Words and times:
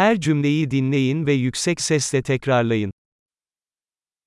Her 0.00 0.20
cümleyi 0.20 0.70
dinleyin 0.70 1.26
ve 1.26 1.32
yüksek 1.32 1.80
sesle 1.80 2.22
tekrarlayın. 2.22 2.92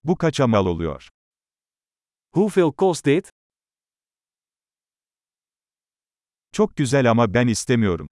Bu 0.04 0.18
kaça 0.18 0.48
mal 0.48 0.66
oluyor? 0.66 1.10
Hoeveel 2.34 2.72
kost 2.72 3.06
dit? 3.06 3.30
Çok 6.52 6.76
güzel 6.76 7.12
ama 7.12 7.34
ben 7.34 7.48
istemiyorum. 7.48 8.08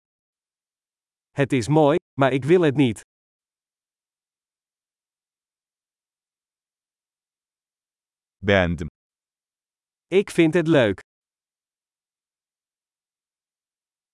Het 1.34 1.54
is 1.54 1.70
mooi, 1.70 1.98
maar 2.18 2.34
ik 2.34 2.44
wil 2.44 2.64
het 2.64 2.78
niet. 2.78 3.04
Beğendim. 8.42 8.88
Ik 10.10 10.32
vind 10.38 10.54
het 10.54 10.68
leuk. 10.68 11.02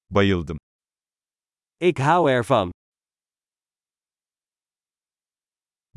Bayıldım. 0.10 0.58
Ik 1.80 1.98
hou 1.98 2.32
ervan. 2.32 2.77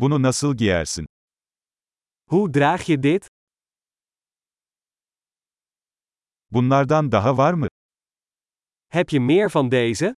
Bunu 0.00 0.22
nasıl 0.22 0.56
giyersin? 0.56 1.06
Hoe 2.28 2.52
draag 2.52 2.88
je 2.88 3.02
dit? 3.02 3.28
Bunlardan 6.50 7.12
daha 7.12 7.36
var 7.36 7.54
mı? 7.54 7.68
Heb 8.88 9.08
je 9.10 9.20
meer 9.20 9.50
van 9.50 9.70
deze? 9.70 10.14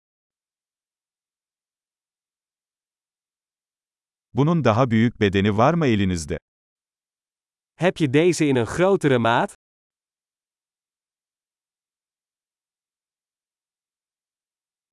Bunun 4.34 4.64
daha 4.64 4.92
büyük 4.92 5.20
bedeni 5.20 5.58
var 5.58 5.74
mı 5.74 5.86
elinizde? 5.88 6.38
Heb 7.76 7.98
je 7.98 8.14
deze 8.14 8.46
in 8.48 8.56
een 8.56 8.68
grotere 8.68 9.18
maat? 9.18 9.56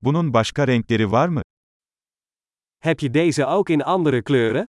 Bunun 0.01 0.33
başka 0.33 0.67
renkleri 0.67 1.11
var 1.11 1.27
mı? 1.29 1.41
Heb 2.79 2.99
je 2.99 3.09
deze 3.13 3.45
ook 3.45 3.69
in 3.69 3.81
andere 3.81 4.21
kleuren? 4.23 4.65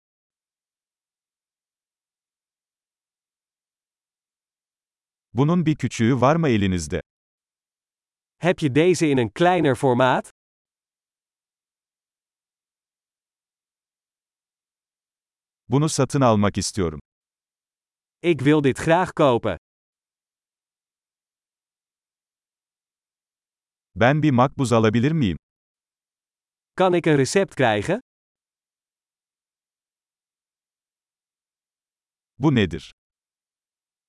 Bunun 5.34 5.66
bir 5.66 5.76
küçüğü 5.76 6.20
var 6.20 6.36
mı 6.36 6.48
elinizde? 6.48 7.02
Heb 8.38 8.58
je 8.58 8.74
deze 8.74 9.08
in 9.08 9.16
een 9.18 9.30
kleiner 9.30 9.74
formaat? 9.74 10.30
Bunu 15.68 15.88
satın 15.88 16.20
almak 16.20 16.58
istiyorum. 16.58 17.00
Ik 18.22 18.38
wil 18.38 18.62
dit 18.64 18.78
graag 18.78 19.12
kopen. 19.14 19.56
Ben 23.94 24.22
bir 24.22 24.30
makbuz 24.30 24.72
alabilir 24.72 25.12
miyim? 25.12 25.36
Kan 26.74 26.94
ik 26.94 27.06
een 27.06 27.16
recept 27.16 27.54
krijgen? 27.54 28.00
Bu 32.38 32.54
nedir? 32.54 32.90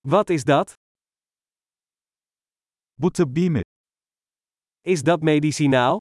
Wat 0.03 0.29
is 0.29 0.43
dat? 0.45 0.78
Bu 2.99 3.11
tıbbi 3.11 3.49
mi? 3.49 3.63
Is 4.83 5.05
dat 5.05 5.21
medicinaal? 5.23 5.99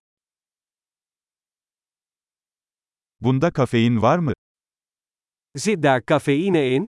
Bunda 3.21 3.53
kafein 3.53 4.03
var 4.03 4.19
mı? 4.19 4.33
Zit 5.57 5.83
daar 5.83 6.01
cafeïne 6.01 6.75
in? 6.77 6.87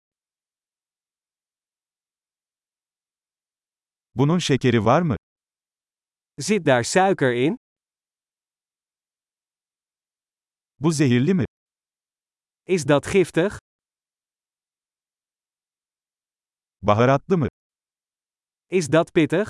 Bunun 4.15 4.37
şekeri 4.39 4.85
var 4.85 5.01
mı? 5.01 5.15
Zit 6.39 6.65
daar 6.65 6.83
suiker 6.83 7.33
in? 7.33 7.57
Bu 10.79 10.91
zehirli 10.91 11.33
mi? 11.33 11.45
Is 12.67 12.87
dat 12.87 13.05
giftig? 13.13 13.51
Baharatlı 16.81 17.37
mı? 17.37 17.47
Is 18.69 18.91
dat 18.91 19.13
pittig? 19.13 19.47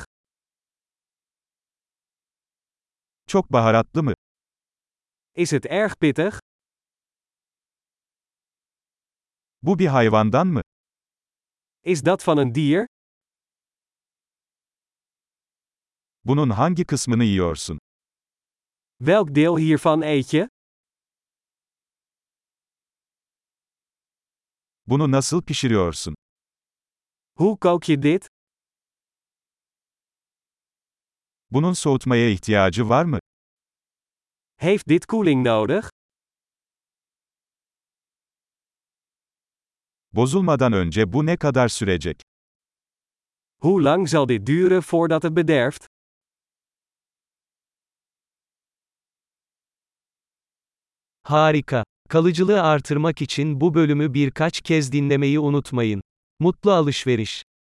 Çok 3.34 3.54
baharatlı 3.54 4.04
mı? 4.04 4.14
Is 5.36 5.52
het 5.52 5.66
erg 5.66 5.94
pittig? 6.02 6.34
Bu 9.62 9.80
bir 9.80 9.88
hayvandan 9.88 10.48
mı? 10.48 10.62
Is 11.84 12.06
dat 12.06 12.28
van 12.28 12.38
een 12.38 12.56
dier? 12.56 12.88
Bunun 16.26 16.50
hangi 16.50 16.86
kısmını 16.86 17.24
yiyorsun? 17.24 17.80
Welk 18.98 19.36
deel 19.36 19.58
hiervan 19.58 20.02
eet 20.02 20.28
je? 20.30 20.50
Bunu 24.88 25.12
nasıl 25.12 25.42
pişiriyorsun? 25.42 26.16
Hoe 27.38 27.60
kook 27.60 27.84
je 27.86 28.04
dit? 28.04 28.28
Bunun 31.52 31.74
soğutmaya 31.74 32.30
ihtiyacı 32.30 32.90
var 32.90 33.06
mı? 33.06 33.20
Heeft 34.64 34.88
dit 34.88 35.06
koeling 35.06 35.44
nodig? 35.44 35.88
Bozulmadan 40.12 40.74
önce 40.74 41.14
bu 41.14 41.26
ne 41.26 41.38
kadar 41.38 41.68
sürecek? 41.68 42.22
Hoe 43.62 43.84
lang 43.84 44.10
zal 44.10 44.28
dit 44.28 44.48
duren 44.48 44.82
voordat 44.82 45.24
het 45.24 45.36
bederft? 45.36 45.86
Harika. 51.24 51.84
Kalıcılığı 52.10 52.62
artırmak 52.62 53.22
için 53.22 53.62
bu 53.62 53.74
bölümü 53.74 54.14
birkaç 54.14 54.62
kez 54.62 54.92
dinlemeyi 54.92 55.40
unutmayın. 55.40 56.02
Mutlu 56.40 56.72
alışveriş. 56.72 57.43